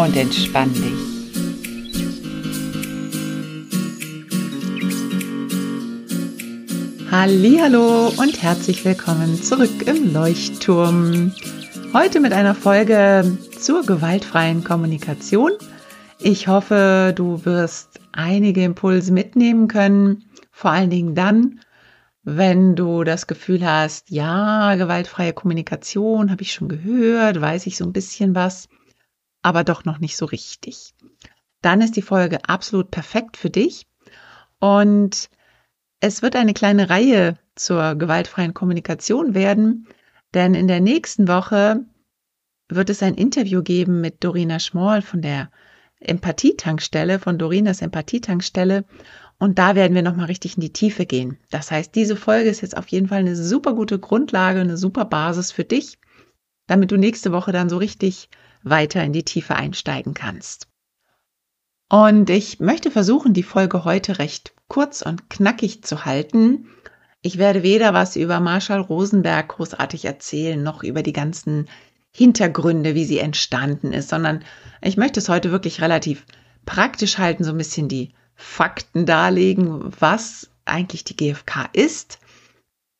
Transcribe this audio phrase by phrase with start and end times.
[0.00, 0.94] Und entspann dich.
[7.10, 11.32] Hallo und herzlich willkommen zurück im Leuchtturm.
[11.92, 15.52] Heute mit einer Folge zur gewaltfreien Kommunikation.
[16.18, 21.60] Ich hoffe, du wirst einige Impulse mitnehmen können, vor allen Dingen dann,
[22.22, 27.84] wenn du das Gefühl hast, ja, gewaltfreie Kommunikation habe ich schon gehört, weiß ich so
[27.84, 28.70] ein bisschen was
[29.42, 30.94] aber doch noch nicht so richtig.
[31.62, 33.86] Dann ist die Folge absolut perfekt für dich
[34.58, 35.28] und
[36.00, 39.86] es wird eine kleine Reihe zur gewaltfreien Kommunikation werden,
[40.34, 41.84] denn in der nächsten Woche
[42.68, 45.50] wird es ein Interview geben mit Dorina Schmoll von der
[46.00, 48.84] Empathietankstelle, von Dorinas Empathietankstelle.
[49.38, 51.38] Und da werden wir nochmal richtig in die Tiefe gehen.
[51.50, 55.04] Das heißt, diese Folge ist jetzt auf jeden Fall eine super gute Grundlage, eine super
[55.04, 55.98] Basis für dich,
[56.66, 58.28] damit du nächste Woche dann so richtig
[58.62, 60.68] weiter in die Tiefe einsteigen kannst.
[61.88, 66.68] Und ich möchte versuchen, die Folge heute recht kurz und knackig zu halten.
[67.20, 71.68] Ich werde weder was über Marshall Rosenberg großartig erzählen, noch über die ganzen
[72.12, 74.44] Hintergründe, wie sie entstanden ist, sondern
[74.82, 76.24] ich möchte es heute wirklich relativ
[76.64, 82.18] praktisch halten, so ein bisschen die Fakten darlegen, was eigentlich die GfK ist,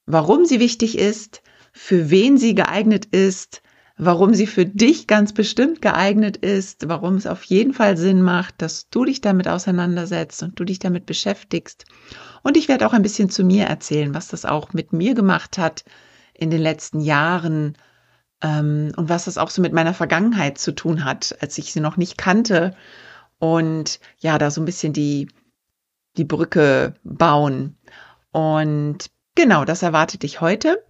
[0.07, 3.63] warum sie wichtig ist, für wen sie geeignet ist,
[4.03, 8.63] warum sie für dich ganz bestimmt geeignet ist, warum es auf jeden Fall Sinn macht,
[8.63, 11.85] dass du dich damit auseinandersetzt und du dich damit beschäftigst.
[12.43, 15.59] Und ich werde auch ein bisschen zu mir erzählen, was das auch mit mir gemacht
[15.59, 15.85] hat
[16.33, 17.77] in den letzten Jahren
[18.43, 21.81] ähm, und was das auch so mit meiner Vergangenheit zu tun hat, als ich sie
[21.81, 22.75] noch nicht kannte.
[23.39, 25.29] Und ja, da so ein bisschen die,
[26.17, 27.77] die Brücke bauen.
[28.33, 30.83] Und genau, das erwartet dich heute.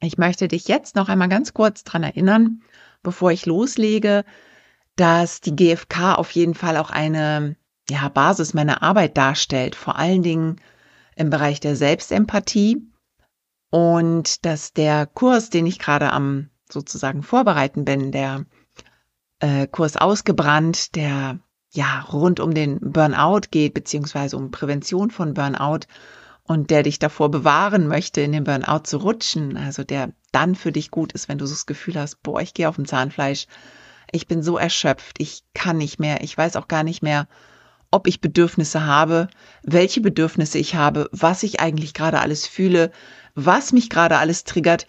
[0.00, 2.62] Ich möchte dich jetzt noch einmal ganz kurz dran erinnern,
[3.02, 4.24] bevor ich loslege,
[4.96, 7.56] dass die GfK auf jeden Fall auch eine
[7.90, 10.60] ja, Basis meiner Arbeit darstellt, vor allen Dingen
[11.16, 12.82] im Bereich der Selbstempathie
[13.70, 18.44] und dass der Kurs, den ich gerade am sozusagen vorbereiten bin, der
[19.40, 25.80] äh, Kurs ausgebrannt, der ja rund um den Burnout geht, beziehungsweise um Prävention von Burnout,
[26.48, 30.72] und der dich davor bewahren möchte, in den Burnout zu rutschen, also der dann für
[30.72, 33.46] dich gut ist, wenn du so das Gefühl hast, boah, ich gehe auf dem Zahnfleisch,
[34.10, 37.28] ich bin so erschöpft, ich kann nicht mehr, ich weiß auch gar nicht mehr,
[37.90, 39.28] ob ich Bedürfnisse habe,
[39.62, 42.92] welche Bedürfnisse ich habe, was ich eigentlich gerade alles fühle,
[43.34, 44.86] was mich gerade alles triggert.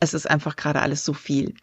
[0.00, 1.54] Es ist einfach gerade alles so viel.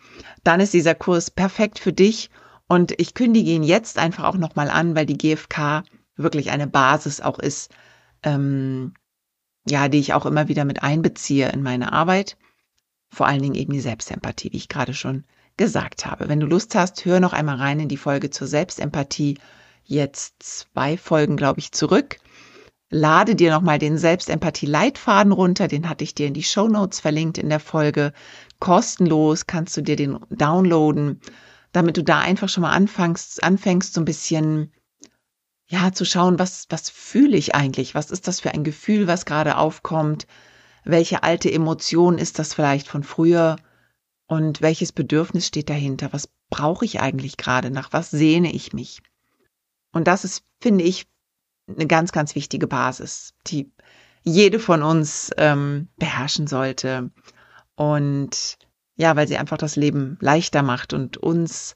[0.43, 2.31] Dann ist dieser Kurs perfekt für dich
[2.67, 5.83] und ich kündige ihn jetzt einfach auch nochmal an, weil die GfK
[6.17, 7.71] wirklich eine Basis auch ist,
[8.23, 8.93] ähm,
[9.67, 12.37] ja, die ich auch immer wieder mit einbeziehe in meine Arbeit.
[13.09, 15.23] Vor allen Dingen eben die Selbstempathie, wie ich gerade schon
[15.57, 16.27] gesagt habe.
[16.29, 19.37] Wenn du Lust hast, hör noch einmal rein in die Folge zur Selbstempathie.
[19.83, 22.17] Jetzt zwei Folgen, glaube ich, zurück.
[22.89, 25.67] Lade dir nochmal den Selbstempathie-Leitfaden runter.
[25.67, 28.13] Den hatte ich dir in die Show Notes verlinkt in der Folge.
[28.59, 31.21] Kostenlos kannst du dir den downloaden,
[31.71, 34.71] damit du da einfach schon mal anfängst, anfängst so ein bisschen
[35.67, 37.95] ja, zu schauen, was, was fühle ich eigentlich?
[37.95, 40.27] Was ist das für ein Gefühl, was gerade aufkommt?
[40.83, 43.55] Welche alte Emotion ist das vielleicht von früher?
[44.27, 46.11] Und welches Bedürfnis steht dahinter?
[46.11, 47.71] Was brauche ich eigentlich gerade?
[47.71, 49.01] Nach was sehne ich mich?
[49.91, 51.07] Und das ist, finde ich,
[51.67, 53.71] eine ganz, ganz wichtige Basis, die
[54.23, 57.11] jede von uns ähm, beherrschen sollte.
[57.75, 58.57] Und
[58.95, 61.75] ja, weil sie einfach das Leben leichter macht und uns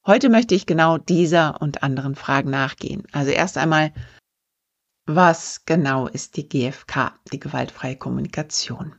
[0.07, 3.03] Heute möchte ich genau dieser und anderen Fragen nachgehen.
[3.11, 3.91] Also erst einmal,
[5.05, 8.95] was genau ist die GFK, die gewaltfreie Kommunikation?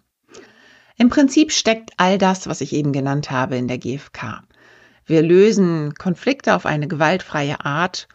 [0.98, 4.42] Im Prinzip steckt all das, was ich eben genannt habe, in der GFK.
[5.06, 8.08] Wir lösen Konflikte auf eine gewaltfreie Art,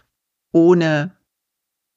[0.51, 1.15] ohne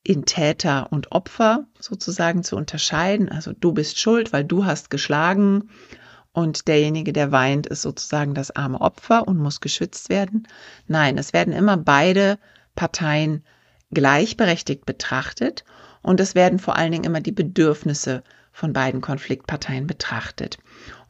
[0.08, 3.28] in Täter und Opfer sozusagen zu unterscheiden.
[3.28, 5.68] Also du bist schuld, weil du hast geschlagen
[6.32, 10.48] und derjenige, der weint, ist sozusagen das arme Opfer und muss geschützt werden.
[10.86, 12.38] Nein, es werden immer beide
[12.74, 13.44] Parteien
[13.90, 15.66] gleichberechtigt betrachtet
[16.00, 20.56] und es werden vor allen Dingen immer die Bedürfnisse von beiden Konfliktparteien betrachtet.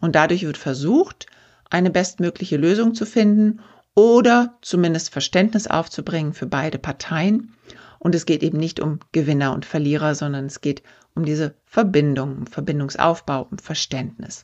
[0.01, 1.27] Und dadurch wird versucht,
[1.71, 3.61] eine bestmögliche Lösung zu finden
[3.95, 7.55] oder zumindest Verständnis aufzubringen für beide Parteien.
[7.99, 10.83] Und es geht eben nicht um Gewinner und Verlierer, sondern es geht
[11.15, 14.43] um diese Verbindung, um Verbindungsaufbau, um Verständnis.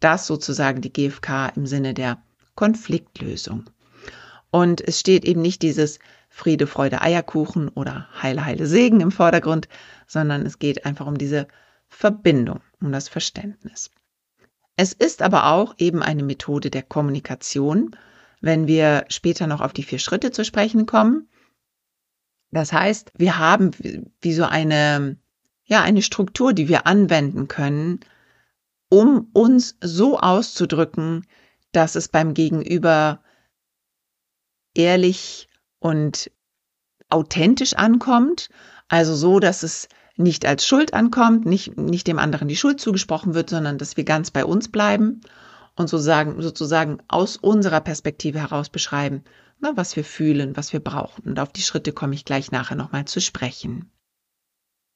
[0.00, 2.22] Das sozusagen die GfK im Sinne der
[2.54, 3.70] Konfliktlösung.
[4.50, 5.98] Und es steht eben nicht dieses
[6.28, 9.68] Friede, Freude, Eierkuchen oder Heile, Heile, Segen im Vordergrund,
[10.06, 11.46] sondern es geht einfach um diese
[11.88, 13.90] Verbindung, um das Verständnis.
[14.76, 17.96] Es ist aber auch eben eine Methode der Kommunikation,
[18.40, 21.28] wenn wir später noch auf die vier Schritte zu sprechen kommen.
[22.56, 23.72] Das heißt, wir haben
[24.22, 25.18] wie so eine,
[25.64, 28.00] ja, eine Struktur, die wir anwenden können,
[28.88, 31.26] um uns so auszudrücken,
[31.72, 33.20] dass es beim Gegenüber
[34.74, 35.48] ehrlich
[35.80, 36.30] und
[37.10, 38.48] authentisch ankommt,
[38.88, 43.34] also so, dass es nicht als Schuld ankommt, nicht, nicht dem anderen die Schuld zugesprochen
[43.34, 45.20] wird, sondern dass wir ganz bei uns bleiben
[45.74, 49.24] und sozusagen, sozusagen aus unserer Perspektive heraus beschreiben,
[49.58, 51.24] na, was wir fühlen, was wir brauchen.
[51.24, 53.90] Und auf die Schritte komme ich gleich nachher nochmal zu sprechen.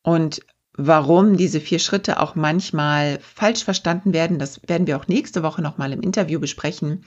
[0.03, 0.41] Und
[0.73, 5.63] warum diese vier Schritte auch manchmal falsch verstanden werden, das werden wir auch nächste Woche
[5.63, 7.05] nochmal im Interview besprechen.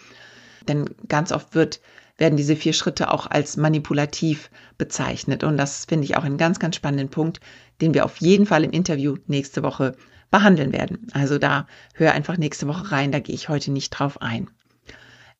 [0.68, 1.80] Denn ganz oft wird
[2.18, 5.44] werden diese vier Schritte auch als manipulativ bezeichnet.
[5.44, 7.40] Und das finde ich auch einen ganz, ganz spannenden Punkt,
[7.82, 9.96] den wir auf jeden Fall im Interview nächste Woche
[10.30, 11.08] behandeln werden.
[11.14, 14.50] Also da hör einfach nächste Woche rein, da gehe ich heute nicht drauf ein.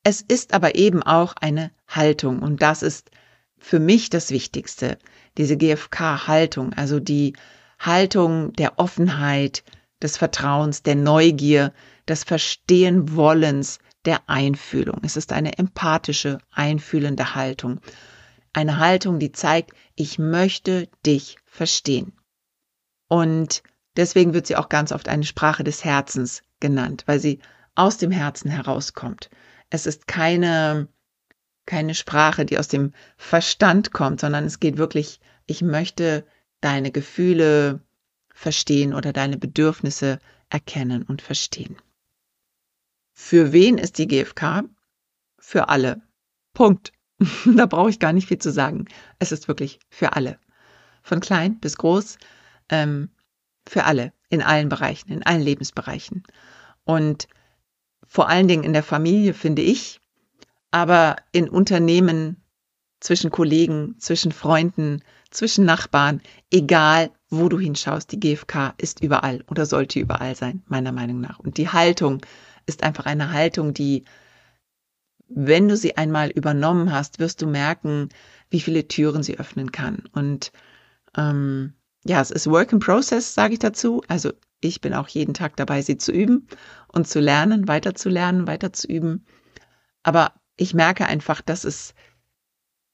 [0.04, 3.10] Es ist aber eben auch eine Haltung und das ist
[3.58, 4.98] für mich das Wichtigste,
[5.38, 7.34] diese GFK-Haltung, also die
[7.78, 9.64] Haltung der Offenheit,
[10.02, 11.72] des Vertrauens, der Neugier,
[12.06, 15.00] des Verstehen Wollens, der Einfühlung.
[15.02, 17.80] Es ist eine empathische, einfühlende Haltung.
[18.52, 22.12] Eine Haltung, die zeigt, ich möchte dich verstehen.
[23.08, 23.62] Und
[23.96, 27.38] deswegen wird sie auch ganz oft eine Sprache des Herzens genannt, weil sie
[27.74, 29.30] aus dem Herzen herauskommt.
[29.74, 30.86] Es ist keine,
[31.66, 36.24] keine Sprache, die aus dem Verstand kommt, sondern es geht wirklich, ich möchte
[36.60, 37.80] deine Gefühle
[38.32, 41.76] verstehen oder deine Bedürfnisse erkennen und verstehen.
[43.14, 44.62] Für wen ist die GfK?
[45.40, 46.02] Für alle.
[46.52, 46.92] Punkt.
[47.44, 48.84] da brauche ich gar nicht viel zu sagen.
[49.18, 50.38] Es ist wirklich für alle.
[51.02, 52.18] Von klein bis groß,
[52.68, 53.10] ähm,
[53.66, 56.22] für alle, in allen Bereichen, in allen Lebensbereichen.
[56.84, 57.26] Und
[58.14, 60.00] vor allen Dingen in der Familie, finde ich,
[60.70, 62.36] aber in Unternehmen,
[63.00, 65.02] zwischen Kollegen, zwischen Freunden,
[65.32, 70.92] zwischen Nachbarn, egal wo du hinschaust, die GfK ist überall oder sollte überall sein, meiner
[70.92, 71.40] Meinung nach.
[71.40, 72.24] Und die Haltung,
[72.66, 74.04] ist einfach eine Haltung, die,
[75.26, 78.10] wenn du sie einmal übernommen hast, wirst du merken,
[78.48, 80.04] wie viele Türen sie öffnen kann.
[80.12, 80.52] Und
[81.16, 84.04] ähm, ja, es ist Work in Process, sage ich dazu.
[84.06, 84.32] Also
[84.64, 86.48] ich bin auch jeden Tag dabei, sie zu üben
[86.88, 89.26] und zu lernen, weiter zu lernen, weiter zu üben.
[90.02, 91.94] Aber ich merke einfach, dass es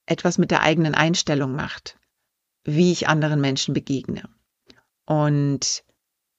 [0.07, 1.99] etwas mit der eigenen Einstellung macht,
[2.65, 4.29] wie ich anderen Menschen begegne.
[5.07, 5.85] Und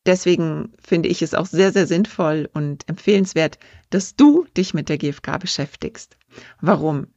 [0.05, 3.59] Deswegen finde ich es auch sehr, sehr sinnvoll und empfehlenswert,
[3.91, 6.17] dass du dich mit der GfK beschäftigst.
[6.59, 7.07] Warum?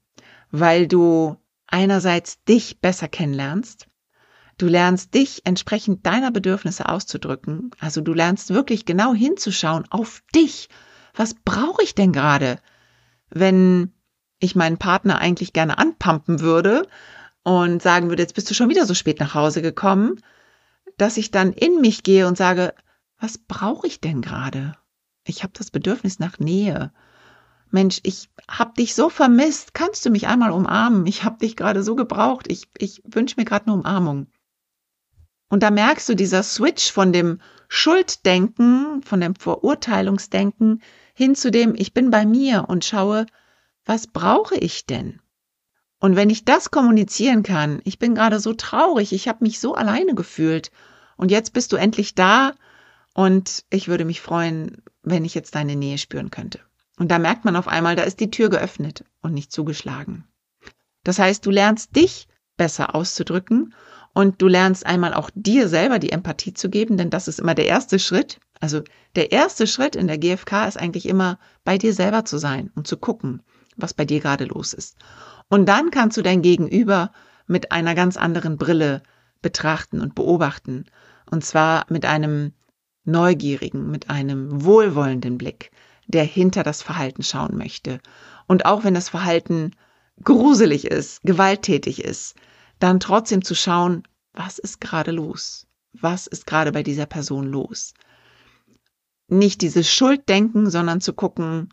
[0.50, 3.88] Weil du einerseits dich besser kennenlernst.
[4.56, 7.72] Du lernst dich entsprechend deiner Bedürfnisse auszudrücken.
[7.80, 10.68] Also du lernst wirklich genau hinzuschauen auf dich.
[11.14, 12.58] Was brauche ich denn gerade?
[13.30, 13.92] Wenn
[14.38, 16.86] ich meinen Partner eigentlich gerne anpumpen würde
[17.42, 20.20] und sagen würde, jetzt bist du schon wieder so spät nach Hause gekommen,
[20.98, 22.74] dass ich dann in mich gehe und sage,
[23.18, 24.76] was brauche ich denn gerade?
[25.24, 26.92] Ich habe das Bedürfnis nach Nähe.
[27.70, 29.74] Mensch, ich hab dich so vermisst.
[29.74, 31.06] Kannst du mich einmal umarmen?
[31.06, 32.46] Ich hab dich gerade so gebraucht.
[32.48, 34.28] Ich, ich wünsche mir gerade eine Umarmung.
[35.48, 40.82] Und da merkst du dieser Switch von dem Schulddenken, von dem Verurteilungsdenken
[41.14, 43.26] hin zu dem, ich bin bei mir und schaue,
[43.84, 45.20] was brauche ich denn?
[46.00, 49.74] Und wenn ich das kommunizieren kann, ich bin gerade so traurig, ich habe mich so
[49.74, 50.70] alleine gefühlt
[51.16, 52.54] und jetzt bist du endlich da
[53.14, 56.60] und ich würde mich freuen, wenn ich jetzt deine Nähe spüren könnte.
[56.98, 60.26] Und da merkt man auf einmal, da ist die Tür geöffnet und nicht zugeschlagen.
[61.04, 63.74] Das heißt, du lernst dich besser auszudrücken
[64.14, 67.54] und du lernst einmal auch dir selber die Empathie zu geben, denn das ist immer
[67.54, 68.38] der erste Schritt.
[68.60, 68.82] Also
[69.16, 72.86] der erste Schritt in der GfK ist eigentlich immer bei dir selber zu sein und
[72.86, 73.42] zu gucken,
[73.76, 74.96] was bei dir gerade los ist.
[75.48, 77.10] Und dann kannst du dein Gegenüber
[77.46, 79.02] mit einer ganz anderen Brille
[79.42, 80.86] betrachten und beobachten.
[81.30, 82.52] Und zwar mit einem
[83.04, 85.72] neugierigen, mit einem wohlwollenden Blick,
[86.06, 87.98] der hinter das Verhalten schauen möchte.
[88.46, 89.72] Und auch wenn das Verhalten
[90.22, 92.36] gruselig ist, gewalttätig ist,
[92.84, 95.66] dann trotzdem zu schauen, was ist gerade los?
[95.92, 97.94] Was ist gerade bei dieser Person los?
[99.28, 101.72] Nicht dieses Schulddenken, sondern zu gucken,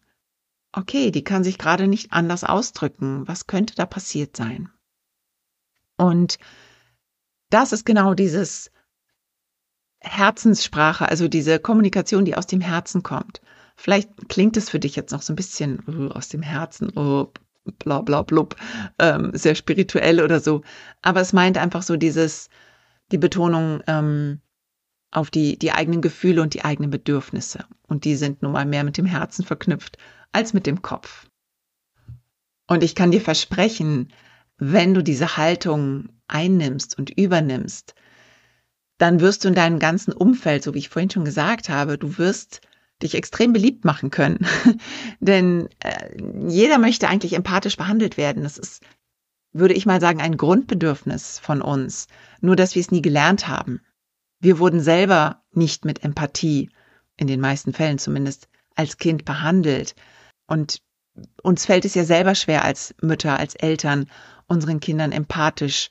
[0.71, 3.27] okay, die kann sich gerade nicht anders ausdrücken.
[3.27, 4.69] Was könnte da passiert sein?
[5.97, 6.37] Und
[7.49, 8.71] das ist genau dieses
[9.99, 13.41] Herzenssprache, also diese Kommunikation, die aus dem Herzen kommt.
[13.75, 17.33] Vielleicht klingt es für dich jetzt noch so ein bisschen uh, aus dem Herzen, oh,
[17.65, 18.55] bla bla blub,
[18.99, 20.61] ähm, sehr spirituell oder so.
[21.01, 22.49] Aber es meint einfach so dieses,
[23.11, 24.41] die Betonung ähm,
[25.11, 27.65] auf die, die eigenen Gefühle und die eigenen Bedürfnisse.
[27.87, 29.97] Und die sind nun mal mehr mit dem Herzen verknüpft
[30.31, 31.27] als mit dem Kopf.
[32.67, 34.13] Und ich kann dir versprechen,
[34.57, 37.95] wenn du diese Haltung einnimmst und übernimmst,
[38.97, 42.17] dann wirst du in deinem ganzen Umfeld, so wie ich vorhin schon gesagt habe, du
[42.17, 42.61] wirst
[43.03, 44.45] dich extrem beliebt machen können.
[45.19, 46.17] Denn äh,
[46.47, 48.43] jeder möchte eigentlich empathisch behandelt werden.
[48.43, 48.83] Das ist,
[49.53, 52.07] würde ich mal sagen, ein Grundbedürfnis von uns.
[52.41, 53.81] Nur, dass wir es nie gelernt haben.
[54.39, 56.69] Wir wurden selber nicht mit Empathie,
[57.17, 59.95] in den meisten Fällen zumindest, als Kind behandelt.
[60.47, 60.81] Und
[61.43, 64.09] uns fällt es ja selber schwer als Mütter, als Eltern,
[64.47, 65.89] unseren Kindern empathisch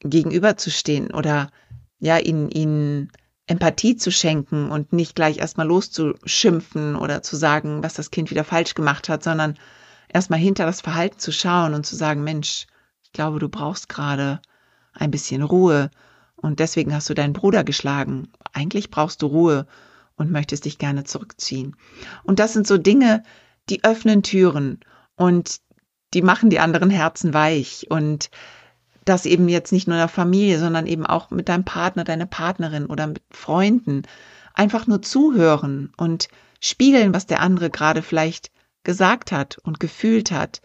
[0.00, 1.50] gegenüberzustehen oder
[1.98, 3.10] ja, ihnen, ihnen
[3.46, 8.44] Empathie zu schenken und nicht gleich erstmal loszuschimpfen oder zu sagen, was das Kind wieder
[8.44, 9.58] falsch gemacht hat, sondern
[10.08, 12.66] erstmal hinter das Verhalten zu schauen und zu sagen, Mensch,
[13.02, 14.40] ich glaube, du brauchst gerade
[14.94, 15.90] ein bisschen Ruhe
[16.36, 18.28] und deswegen hast du deinen Bruder geschlagen.
[18.52, 19.66] Eigentlich brauchst du Ruhe
[20.16, 21.76] und möchtest dich gerne zurückziehen.
[22.22, 23.22] Und das sind so Dinge,
[23.68, 24.80] die öffnen Türen
[25.16, 25.60] und
[26.14, 28.30] die machen die anderen Herzen weich und
[29.04, 32.26] das eben jetzt nicht nur in der Familie, sondern eben auch mit deinem Partner, deiner
[32.26, 34.02] Partnerin oder mit Freunden.
[34.54, 36.28] Einfach nur zuhören und
[36.60, 38.50] spiegeln, was der andere gerade vielleicht
[38.84, 40.62] gesagt hat und gefühlt hat.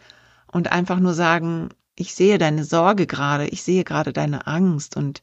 [0.51, 4.95] Und einfach nur sagen, ich sehe deine Sorge gerade, ich sehe gerade deine Angst.
[4.95, 5.21] Und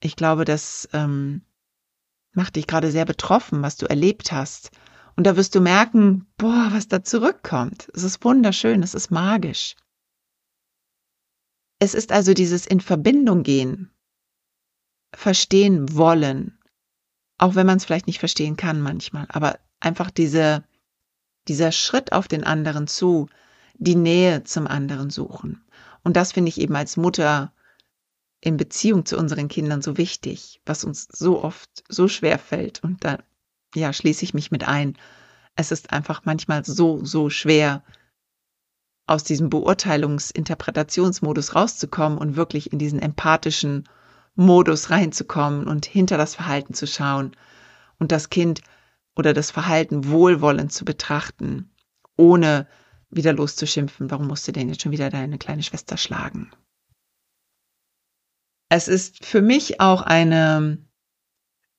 [0.00, 1.42] ich glaube, das ähm,
[2.32, 4.70] macht dich gerade sehr betroffen, was du erlebt hast.
[5.16, 7.88] Und da wirst du merken, boah, was da zurückkommt.
[7.94, 9.76] Es ist wunderschön, es ist magisch.
[11.82, 13.90] Es ist also dieses in Verbindung gehen,
[15.12, 16.56] verstehen wollen,
[17.38, 20.62] auch wenn man es vielleicht nicht verstehen kann manchmal, aber einfach diese,
[21.48, 23.28] dieser Schritt auf den anderen zu,
[23.74, 25.64] die Nähe zum anderen suchen.
[26.04, 27.52] Und das finde ich eben als Mutter
[28.40, 32.80] in Beziehung zu unseren Kindern so wichtig, was uns so oft so schwer fällt.
[32.84, 33.18] Und da,
[33.74, 34.96] ja, schließe ich mich mit ein.
[35.56, 37.82] Es ist einfach manchmal so, so schwer,
[39.06, 43.88] aus diesem Beurteilungs-Interpretationsmodus rauszukommen und wirklich in diesen empathischen
[44.34, 47.36] Modus reinzukommen und hinter das Verhalten zu schauen
[47.98, 48.62] und das Kind
[49.16, 51.70] oder das Verhalten wohlwollend zu betrachten,
[52.16, 52.66] ohne
[53.10, 56.50] wieder loszuschimpfen, warum musst du denn jetzt schon wieder deine kleine Schwester schlagen?
[58.70, 60.78] Es ist für mich auch eine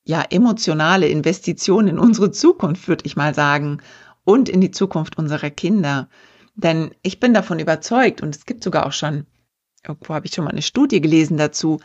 [0.05, 3.81] ja emotionale Investition in unsere Zukunft, würde ich mal sagen,
[4.25, 6.07] und in die Zukunft unserer Kinder,
[6.55, 9.25] denn ich bin davon überzeugt, und es gibt sogar auch schon,
[9.85, 11.79] irgendwo habe ich schon mal eine Studie gelesen dazu,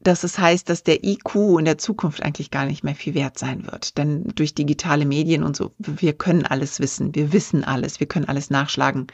[0.00, 3.38] dass es heißt, dass der IQ in der Zukunft eigentlich gar nicht mehr viel wert
[3.38, 3.98] sein wird.
[3.98, 8.28] Denn durch digitale Medien und so, wir können alles wissen, wir wissen alles, wir können
[8.28, 9.08] alles nachschlagen.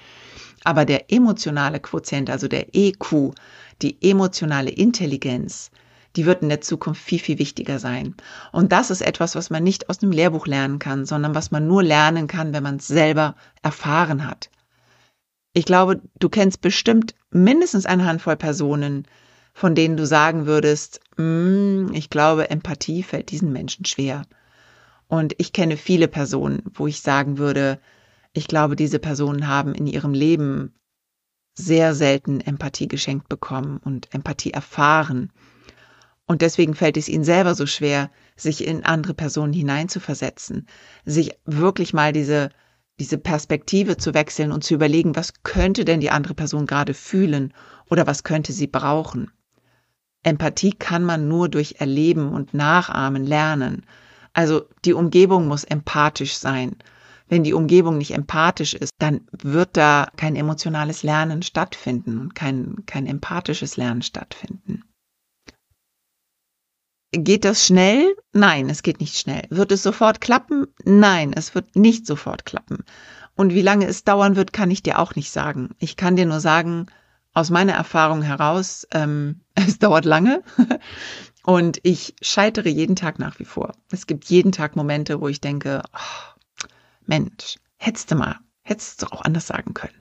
[0.63, 3.33] Aber der emotionale Quotient, also der EQ,
[3.81, 5.71] die emotionale Intelligenz,
[6.17, 8.15] die wird in der Zukunft viel, viel wichtiger sein.
[8.53, 11.67] Und das ist etwas, was man nicht aus dem Lehrbuch lernen kann, sondern was man
[11.67, 14.51] nur lernen kann, wenn man es selber erfahren hat.
[15.55, 19.07] Ich glaube, du kennst bestimmt mindestens eine Handvoll Personen,
[19.55, 24.23] von denen du sagen würdest, mm, ich glaube, Empathie fällt diesen Menschen schwer.
[25.07, 27.79] Und ich kenne viele Personen, wo ich sagen würde,
[28.33, 30.75] ich glaube, diese Personen haben in ihrem Leben
[31.57, 35.31] sehr selten Empathie geschenkt bekommen und Empathie erfahren.
[36.27, 40.67] Und deswegen fällt es ihnen selber so schwer, sich in andere Personen hineinzuversetzen,
[41.05, 42.51] sich wirklich mal diese,
[43.01, 47.53] diese Perspektive zu wechseln und zu überlegen, was könnte denn die andere Person gerade fühlen
[47.91, 49.31] oder was könnte sie brauchen.
[50.23, 53.85] Empathie kann man nur durch Erleben und Nachahmen lernen.
[54.33, 56.77] Also die Umgebung muss empathisch sein.
[57.29, 62.85] Wenn die Umgebung nicht empathisch ist, dann wird da kein emotionales Lernen stattfinden und kein,
[62.87, 64.85] kein empathisches Lernen stattfinden.
[67.17, 68.17] Geht das schnell?
[68.33, 69.45] Nein, es geht nicht schnell.
[69.51, 70.67] Wird es sofort klappen?
[70.85, 72.85] Nein, es wird nicht sofort klappen.
[73.37, 75.71] Und wie lange es dauern wird, kann ich dir auch nicht sagen.
[75.79, 76.87] Ich kann dir nur sagen,
[77.33, 80.43] aus meiner Erfahrung heraus, ähm, es dauert lange
[81.45, 83.73] und ich scheitere jeden Tag nach wie vor.
[83.91, 86.69] Es gibt jeden Tag Momente, wo ich denke, oh,
[87.07, 90.01] Mensch, hättest du mal, hättest du auch anders sagen können.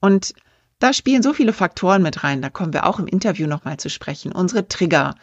[0.00, 0.34] Und
[0.78, 3.90] da spielen so viele Faktoren mit rein, da kommen wir auch im Interview nochmal zu
[3.90, 4.30] sprechen.
[4.30, 5.16] Unsere Trigger,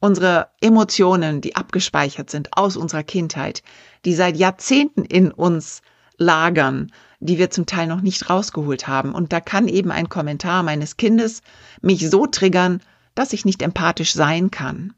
[0.00, 3.62] unsere Emotionen, die abgespeichert sind aus unserer Kindheit,
[4.04, 5.82] die seit Jahrzehnten in uns
[6.18, 9.14] lagern, die wir zum Teil noch nicht rausgeholt haben.
[9.14, 11.42] Und da kann eben ein Kommentar meines Kindes
[11.80, 12.80] mich so triggern,
[13.14, 14.94] dass ich nicht empathisch sein kann.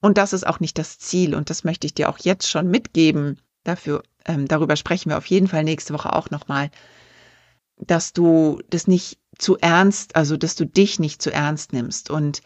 [0.00, 1.34] Und das ist auch nicht das Ziel.
[1.34, 3.38] Und das möchte ich dir auch jetzt schon mitgeben.
[3.64, 6.70] Dafür, ähm, darüber sprechen wir auf jeden Fall nächste Woche auch nochmal,
[7.76, 12.42] dass du das nicht zu ernst, also dass du dich nicht zu ernst nimmst und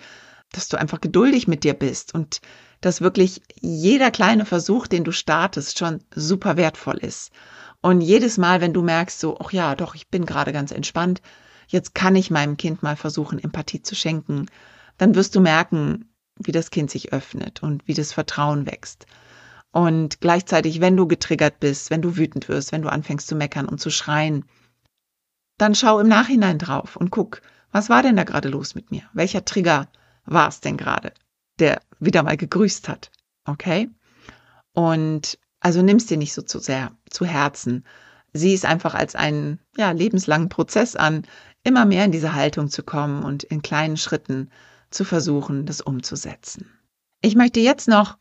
[0.52, 2.40] dass du einfach geduldig mit dir bist und
[2.80, 7.32] dass wirklich jeder kleine Versuch, den du startest, schon super wertvoll ist.
[7.80, 11.23] Und jedes Mal, wenn du merkst, so, ach ja, doch, ich bin gerade ganz entspannt,
[11.68, 14.47] jetzt kann ich meinem Kind mal versuchen, Empathie zu schenken,
[14.99, 19.06] dann wirst du merken, wie das Kind sich öffnet und wie das Vertrauen wächst.
[19.73, 23.68] Und gleichzeitig, wenn du getriggert bist, wenn du wütend wirst, wenn du anfängst zu meckern
[23.68, 24.44] und zu schreien,
[25.58, 27.42] dann schau im Nachhinein drauf und guck,
[27.73, 29.02] was war denn da gerade los mit mir?
[29.12, 29.88] Welcher Trigger
[30.26, 31.12] war es denn gerade,
[31.58, 33.10] der wieder mal gegrüßt hat?
[33.45, 33.89] Okay?
[34.73, 37.84] Und also nimm's dir nicht so zu sehr zu Herzen.
[38.32, 41.26] Sieh es einfach als einen ja, lebenslangen Prozess an,
[41.65, 44.50] immer mehr in diese Haltung zu kommen und in kleinen Schritten
[44.91, 46.71] zu versuchen, das umzusetzen.
[47.23, 48.17] Ich möchte jetzt noch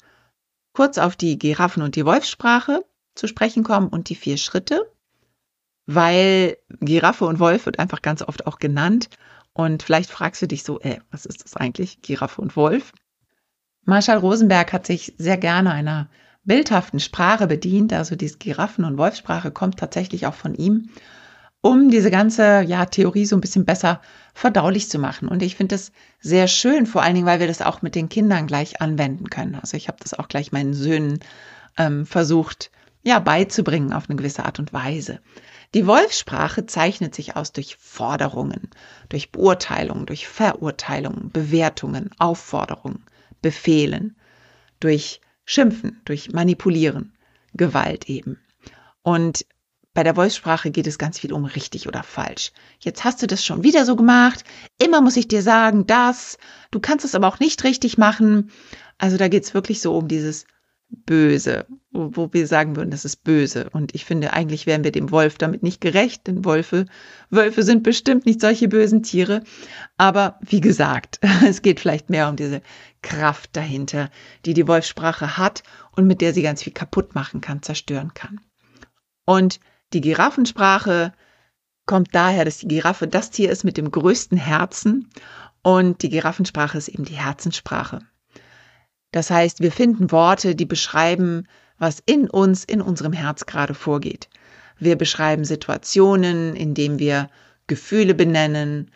[0.74, 4.92] kurz auf die Giraffen- und die Wolfssprache zu sprechen kommen und die vier Schritte,
[5.86, 9.10] weil Giraffe und Wolf wird einfach ganz oft auch genannt.
[9.56, 12.92] Und vielleicht fragst du dich so, äh, was ist das eigentlich, Giraffe und Wolf?
[13.86, 16.10] Marshall Rosenberg hat sich sehr gerne einer
[16.44, 17.94] bildhaften Sprache bedient.
[17.94, 20.90] Also diese Giraffen- und Wolfsprache kommt tatsächlich auch von ihm,
[21.62, 24.02] um diese ganze ja, Theorie so ein bisschen besser
[24.34, 25.30] verdaulich zu machen.
[25.30, 28.10] Und ich finde es sehr schön, vor allen Dingen, weil wir das auch mit den
[28.10, 29.56] Kindern gleich anwenden können.
[29.56, 31.20] Also ich habe das auch gleich meinen Söhnen
[31.78, 32.72] ähm, versucht,
[33.04, 35.22] ja, beizubringen auf eine gewisse Art und Weise.
[35.76, 38.70] Die Wolfsprache zeichnet sich aus durch Forderungen,
[39.10, 43.04] durch Beurteilungen, durch Verurteilungen, Bewertungen, Aufforderungen,
[43.42, 44.16] Befehlen,
[44.80, 47.12] durch Schimpfen, durch Manipulieren,
[47.54, 48.40] Gewalt eben.
[49.04, 49.46] Und
[49.94, 52.54] bei der Wolfssprache geht es ganz viel um richtig oder falsch.
[52.80, 54.46] Jetzt hast du das schon wieder so gemacht.
[54.82, 56.38] Immer muss ich dir sagen, das.
[56.72, 58.50] Du kannst es aber auch nicht richtig machen.
[58.98, 60.46] Also da geht es wirklich so um dieses
[60.90, 63.70] böse, wo, wir sagen würden, das ist böse.
[63.72, 66.86] Und ich finde, eigentlich wären wir dem Wolf damit nicht gerecht, denn Wölfe,
[67.30, 69.44] Wölfe sind bestimmt nicht solche bösen Tiere.
[69.98, 72.62] Aber wie gesagt, es geht vielleicht mehr um diese
[73.02, 74.10] Kraft dahinter,
[74.46, 75.64] die die Wolfssprache hat
[75.96, 78.40] und mit der sie ganz viel kaputt machen kann, zerstören kann.
[79.26, 79.60] Und
[79.94, 81.14] die Giraffensprache
[81.86, 85.10] kommt daher, dass die Giraffe das Tier ist mit dem größten Herzen
[85.62, 88.00] und die Giraffensprache ist eben die Herzenssprache.
[89.16, 91.48] Das heißt, wir finden Worte, die beschreiben,
[91.78, 94.28] was in uns, in unserem Herz gerade vorgeht.
[94.78, 97.30] Wir beschreiben Situationen, in denen wir
[97.66, 98.92] Gefühle benennen,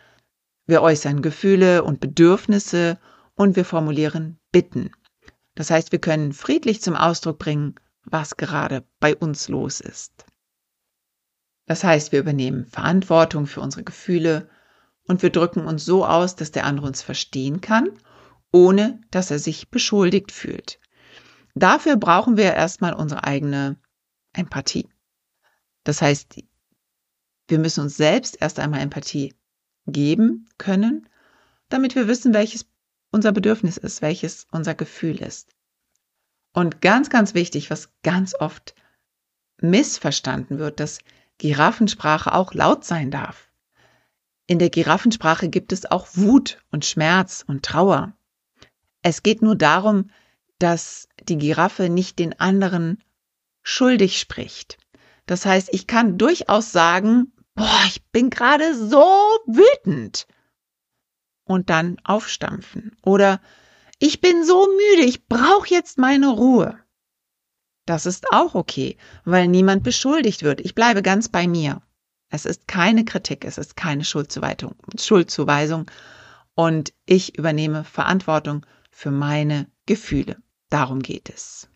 [0.66, 2.98] wir äußern Gefühle und Bedürfnisse
[3.34, 4.90] und wir formulieren Bitten.
[5.54, 10.26] Das heißt, wir können friedlich zum Ausdruck bringen, was gerade bei uns los ist.
[11.64, 14.50] Das heißt, wir übernehmen Verantwortung für unsere Gefühle
[15.04, 17.88] und wir drücken uns so aus, dass der andere uns verstehen kann
[18.52, 20.78] ohne dass er sich beschuldigt fühlt.
[21.54, 23.76] Dafür brauchen wir erstmal unsere eigene
[24.32, 24.88] Empathie.
[25.84, 26.36] Das heißt,
[27.48, 29.34] wir müssen uns selbst erst einmal Empathie
[29.86, 31.08] geben können,
[31.68, 32.66] damit wir wissen, welches
[33.10, 35.54] unser Bedürfnis ist, welches unser Gefühl ist.
[36.52, 38.74] Und ganz, ganz wichtig, was ganz oft
[39.60, 40.98] missverstanden wird, dass
[41.38, 43.50] Giraffensprache auch laut sein darf.
[44.46, 48.12] In der Giraffensprache gibt es auch Wut und Schmerz und Trauer.
[49.02, 50.10] Es geht nur darum,
[50.58, 53.02] dass die Giraffe nicht den anderen
[53.62, 54.78] schuldig spricht.
[55.26, 59.04] Das heißt, ich kann durchaus sagen, boah, ich bin gerade so
[59.46, 60.26] wütend.
[61.44, 62.96] Und dann aufstampfen.
[63.02, 63.40] Oder
[63.98, 66.78] ich bin so müde, ich brauche jetzt meine Ruhe.
[67.86, 70.60] Das ist auch okay, weil niemand beschuldigt wird.
[70.60, 71.82] Ich bleibe ganz bei mir.
[72.28, 75.90] Es ist keine Kritik, es ist keine Schuldzuweisung, Schuldzuweisung
[76.54, 78.64] und ich übernehme Verantwortung
[79.00, 80.36] für meine Gefühle.
[80.68, 81.70] Darum geht es.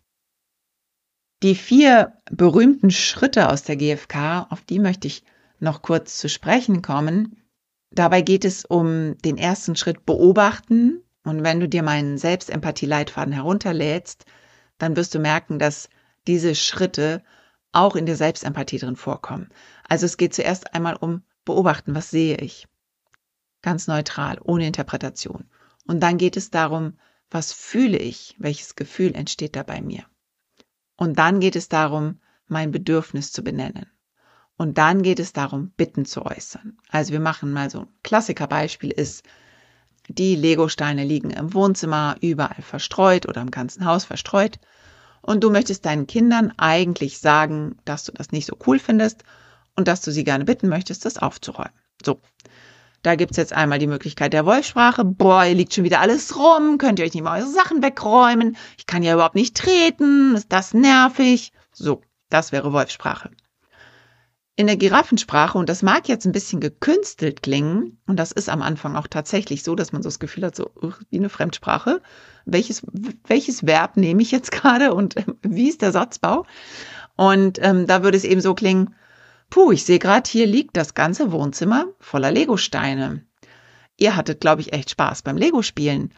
[1.41, 5.23] Die vier berühmten Schritte aus der GfK, auf die möchte ich
[5.59, 7.41] noch kurz zu sprechen kommen.
[7.89, 11.01] Dabei geht es um den ersten Schritt beobachten.
[11.23, 14.25] Und wenn du dir meinen Selbstempathie-Leitfaden herunterlädst,
[14.77, 15.89] dann wirst du merken, dass
[16.27, 17.23] diese Schritte
[17.71, 19.49] auch in der Selbstempathie drin vorkommen.
[19.89, 22.67] Also es geht zuerst einmal um beobachten, was sehe ich?
[23.63, 25.49] Ganz neutral, ohne Interpretation.
[25.87, 26.93] Und dann geht es darum,
[27.35, 28.33] was fühle ich?
[28.39, 30.05] Welches Gefühl entsteht da bei mir?
[30.95, 33.87] Und dann geht es darum, mein Bedürfnis zu benennen.
[34.55, 36.77] Und dann geht es darum, Bitten zu äußern.
[36.89, 39.25] Also wir machen mal so ein Klassikerbeispiel ist,
[40.07, 44.57] die Legosteine liegen im Wohnzimmer überall verstreut oder im ganzen Haus verstreut.
[45.21, 49.25] Und du möchtest deinen Kindern eigentlich sagen, dass du das nicht so cool findest
[49.75, 51.73] und dass du sie gerne bitten möchtest, das aufzuräumen.
[52.01, 52.21] So.
[53.05, 55.05] Da gibt's jetzt einmal die Möglichkeit der Wolfsprache.
[55.05, 56.79] Boah, ihr liegt schon wieder alles rum.
[56.79, 58.57] Könnt ihr euch nicht mal eure Sachen wegräumen?
[58.79, 60.33] Ich kann ja überhaupt nicht treten.
[60.33, 61.51] Ist das nervig?
[61.71, 63.29] So, das wäre Wolfsprache
[64.57, 68.61] in der Giraffensprache, und das mag jetzt ein bisschen gekünstelt klingen, und das ist am
[68.61, 70.71] Anfang auch tatsächlich so, dass man so das Gefühl hat, so
[71.09, 72.01] wie eine Fremdsprache.
[72.45, 72.83] Welches,
[73.27, 76.45] welches Verb nehme ich jetzt gerade und wie ist der Satzbau?
[77.17, 78.95] Und ähm, da würde es eben so klingen,
[79.49, 83.25] puh, ich sehe gerade, hier liegt das ganze Wohnzimmer voller Legosteine.
[83.97, 86.13] Ihr hattet, glaube ich, echt Spaß beim Lego-Spielen.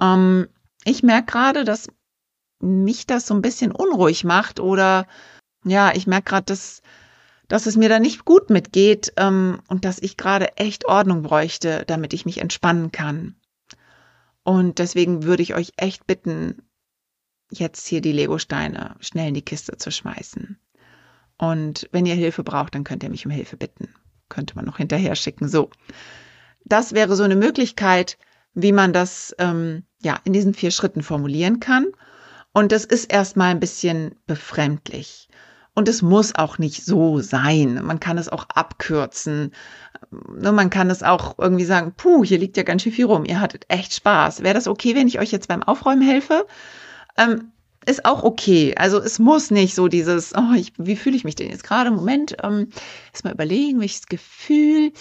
[0.00, 0.48] Ähm,
[0.84, 1.88] ich merke gerade, dass
[2.60, 5.06] mich das so ein bisschen unruhig macht oder
[5.64, 6.82] ja, ich merke gerade, dass
[7.48, 11.84] dass es mir da nicht gut mitgeht ähm, und dass ich gerade echt Ordnung bräuchte,
[11.86, 13.36] damit ich mich entspannen kann.
[14.44, 16.62] Und deswegen würde ich euch echt bitten,
[17.50, 20.58] jetzt hier die Legosteine schnell in die Kiste zu schmeißen.
[21.38, 23.94] Und wenn ihr Hilfe braucht, dann könnt ihr mich um Hilfe bitten.
[24.28, 25.48] Könnte man noch hinterher schicken.
[25.48, 25.70] So.
[26.64, 28.18] Das wäre so eine Möglichkeit,
[28.54, 31.86] wie man das ähm, ja in diesen vier Schritten formulieren kann.
[32.52, 35.28] Und das ist erstmal ein bisschen befremdlich.
[35.74, 37.84] Und es muss auch nicht so sein.
[37.84, 39.52] Man kann es auch abkürzen.
[40.10, 43.24] Ne, man kann es auch irgendwie sagen, puh, hier liegt ja ganz schön viel rum.
[43.24, 44.42] Ihr hattet echt Spaß.
[44.42, 46.46] Wäre das okay, wenn ich euch jetzt beim Aufräumen helfe?
[47.16, 47.52] Ähm,
[47.86, 48.74] ist auch okay.
[48.76, 51.90] Also es muss nicht so dieses, oh, ich, wie fühle ich mich denn jetzt gerade?
[51.90, 52.68] Moment, ähm,
[53.12, 54.92] erstmal überlegen, welches Gefühl,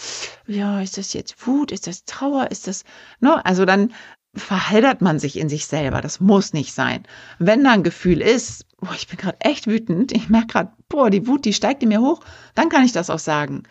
[0.48, 2.84] ja, ist das jetzt Wut, ist das Trauer, ist das,
[3.20, 3.46] ne?
[3.46, 3.94] Also dann
[4.36, 6.02] verheddert man sich in sich selber.
[6.02, 7.04] Das muss nicht sein.
[7.40, 11.10] Wenn da ein Gefühl ist, boah, ich bin gerade echt wütend, ich merke gerade, boah,
[11.10, 12.22] die Wut, die steigt in mir hoch,
[12.56, 13.64] dann kann ich das auch sagen.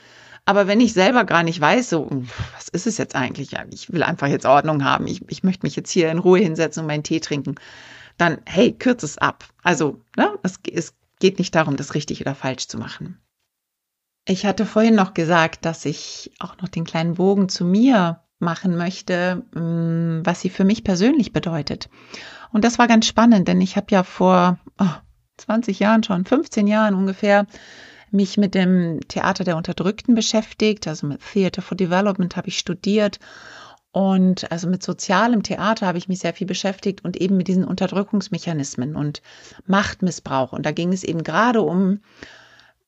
[0.45, 2.09] Aber wenn ich selber gar nicht weiß, so,
[2.55, 3.51] was ist es jetzt eigentlich?
[3.71, 5.09] Ich will einfach jetzt Ordnung haben.
[5.09, 7.57] Ich, ich möchte mich jetzt hier in Ruhe hinsetzen und meinen Tee trinken.
[8.17, 9.45] Dann, hey, kürz es ab.
[9.63, 13.21] Also, ne, es, es geht nicht darum, das richtig oder falsch zu machen.
[14.29, 18.77] Ich hatte vorhin noch gesagt, dass ich auch noch den kleinen Bogen zu mir machen
[18.77, 21.89] möchte, mm, was sie für mich persönlich bedeutet.
[22.53, 24.95] Und das war ganz spannend, denn ich habe ja vor oh,
[25.39, 27.47] 20 Jahren schon, 15 Jahren ungefähr,
[28.11, 30.87] mich mit dem Theater der Unterdrückten beschäftigt.
[30.87, 33.19] Also mit Theater for Development habe ich studiert.
[33.97, 37.65] Und also mit sozialem Theater habe ich mich sehr viel beschäftigt und eben mit diesen
[37.65, 39.23] Unterdrückungsmechanismen und
[39.65, 40.53] Machtmissbrauch.
[40.53, 42.01] Und da ging es eben gerade um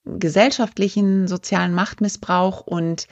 [0.04, 3.08] gesellschaftlichen sozialen Machtmissbrauch und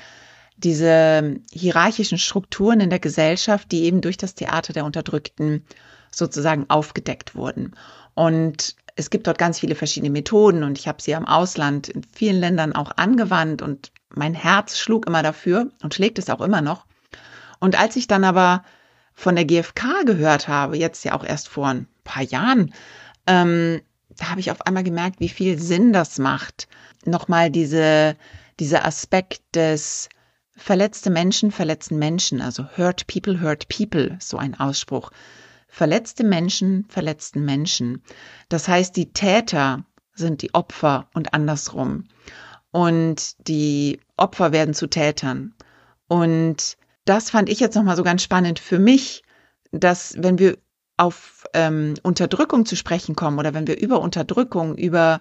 [0.59, 5.65] diese hierarchischen Strukturen in der Gesellschaft, die eben durch das Theater der Unterdrückten
[6.11, 7.73] sozusagen aufgedeckt wurden.
[8.13, 12.03] Und es gibt dort ganz viele verschiedene Methoden und ich habe sie am Ausland in
[12.13, 16.61] vielen Ländern auch angewandt und mein Herz schlug immer dafür und schlägt es auch immer
[16.61, 16.85] noch.
[17.61, 18.63] Und als ich dann aber
[19.15, 22.73] von der GfK gehört habe, jetzt ja auch erst vor ein paar Jahren,
[23.27, 26.69] ähm, da habe ich auf einmal gemerkt, wie viel Sinn das macht.
[27.05, 28.17] Nochmal diese,
[28.59, 30.09] dieser Aspekt des
[30.57, 35.11] Verletzte Menschen verletzen Menschen, also hurt people hurt people, so ein Ausspruch.
[35.69, 38.03] Verletzte Menschen verletzten Menschen.
[38.49, 42.05] Das heißt, die Täter sind die Opfer und andersrum.
[42.71, 45.55] Und die Opfer werden zu Tätern.
[46.09, 49.23] Und das fand ich jetzt nochmal so ganz spannend für mich,
[49.73, 50.59] dass wenn wir
[50.99, 55.21] auf ähm, Unterdrückung zu sprechen kommen oder wenn wir über Unterdrückung, über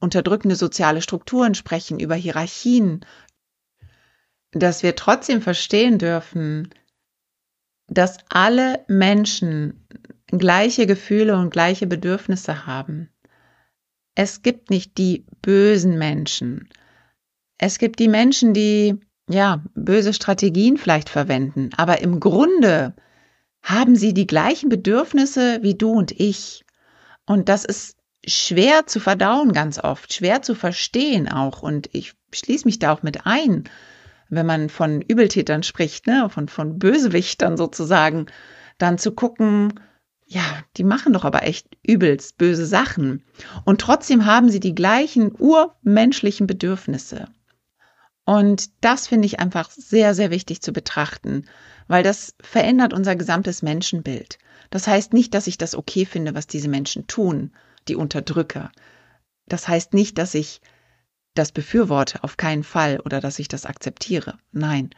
[0.00, 3.04] unterdrückende soziale Strukturen sprechen, über Hierarchien,
[4.50, 6.70] dass wir trotzdem verstehen dürfen,
[7.86, 9.86] dass alle Menschen
[10.26, 13.08] gleiche Gefühle und gleiche Bedürfnisse haben.
[14.14, 16.68] Es gibt nicht die bösen Menschen.
[17.56, 18.98] Es gibt die Menschen, die
[19.32, 22.94] ja böse Strategien vielleicht verwenden, aber im Grunde
[23.62, 26.64] haben sie die gleichen Bedürfnisse wie du und ich.
[27.26, 31.62] Und das ist schwer zu verdauen ganz oft, schwer zu verstehen auch.
[31.62, 33.64] Und ich schließe mich da auch mit ein,
[34.28, 38.26] wenn man von Übeltätern spricht, ne, von, von Bösewichtern sozusagen,
[38.78, 39.74] dann zu gucken,
[40.26, 40.42] ja,
[40.76, 43.22] die machen doch aber echt übelst böse Sachen.
[43.64, 47.26] Und trotzdem haben sie die gleichen urmenschlichen Bedürfnisse.
[48.24, 51.46] Und das finde ich einfach sehr, sehr wichtig zu betrachten,
[51.88, 54.38] weil das verändert unser gesamtes Menschenbild.
[54.70, 57.52] Das heißt nicht, dass ich das okay finde, was diese Menschen tun,
[57.88, 58.70] die Unterdrücker.
[59.46, 60.60] Das heißt nicht, dass ich
[61.34, 64.38] das befürworte, auf keinen Fall, oder dass ich das akzeptiere.
[64.52, 64.90] Nein.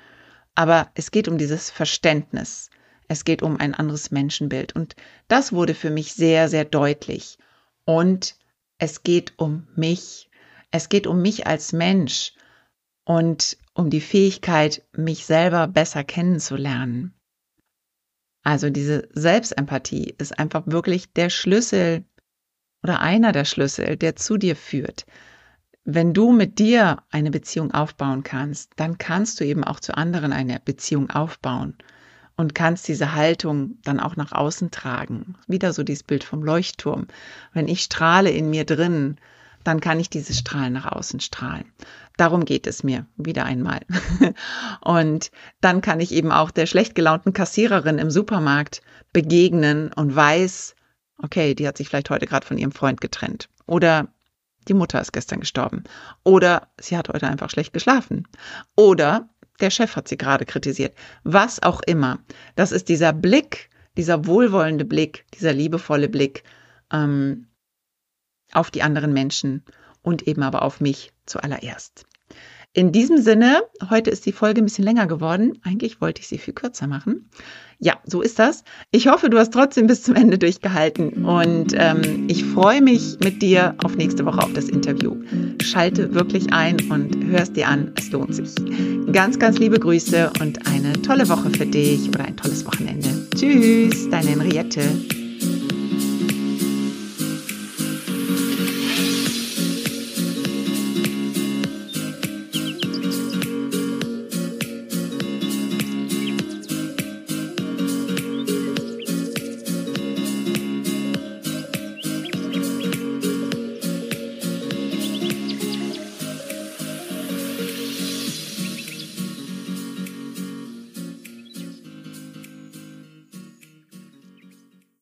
[0.55, 2.71] Aber es geht um dieses Verständnis.
[3.09, 4.75] Es geht um ein anderes Menschenbild.
[4.77, 4.97] Und
[5.29, 7.39] das wurde für mich sehr, sehr deutlich.
[7.85, 8.37] Und
[8.79, 10.31] es geht um mich.
[10.71, 12.35] Es geht um mich als Mensch
[13.05, 17.15] und um die Fähigkeit, mich selber besser kennenzulernen.
[18.43, 22.05] Also diese Selbstempathie ist einfach wirklich der Schlüssel
[22.83, 25.07] oder einer der Schlüssel, der zu dir führt.
[25.85, 30.33] Wenn du mit dir eine Beziehung aufbauen kannst, dann kannst du eben auch zu anderen
[30.33, 31.77] eine Beziehung aufbauen
[32.37, 35.37] und kannst diese Haltung dann auch nach außen tragen.
[35.47, 37.07] Wieder so dieses Bild vom Leuchtturm.
[37.53, 39.19] Wenn ich strahle in mir drin,
[39.63, 41.65] dann kann ich dieses Strahlen nach außen strahlen.
[42.17, 43.81] Darum geht es mir wieder einmal.
[44.81, 50.75] Und dann kann ich eben auch der schlecht gelaunten Kassiererin im Supermarkt begegnen und weiß,
[51.23, 53.49] okay, die hat sich vielleicht heute gerade von ihrem Freund getrennt.
[53.67, 54.09] Oder
[54.69, 55.85] die Mutter ist gestern gestorben.
[56.23, 58.29] Oder sie hat heute einfach schlecht geschlafen.
[58.77, 59.29] Oder
[59.61, 60.95] der Chef hat sie gerade kritisiert.
[61.23, 62.19] Was auch immer.
[62.57, 66.45] Das ist dieser Blick, dieser wohlwollende Blick, dieser liebevolle Blick
[66.93, 67.49] ähm,
[68.53, 69.65] auf die anderen Menschen
[70.05, 72.05] und eben aber auf mich zuallererst.
[72.77, 75.61] In diesem Sinne, heute ist die Folge ein bisschen länger geworden.
[75.63, 77.31] Eigentlich wollte ich sie viel kürzer machen.
[77.79, 78.65] Ja, so ist das.
[78.91, 83.43] Ich hoffe, du hast trotzdem bis zum Ende durchgehalten und ähm, ich freue mich mit
[83.43, 85.15] dir auf nächste Woche auf das Interview.
[85.63, 87.93] Schalte wirklich ein und hörst dir an.
[87.97, 88.53] Es lohnt sich.
[89.13, 93.09] Ganz, ganz liebe Grüße und eine tolle Woche für dich oder ein tolles Wochenende.
[93.37, 94.83] Tschüss, deine Henriette.